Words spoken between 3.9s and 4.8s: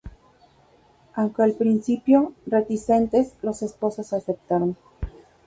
aceptaron.